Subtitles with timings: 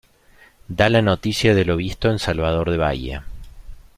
[0.67, 3.23] Da la noticia de lo visto en Salvador de Bahía.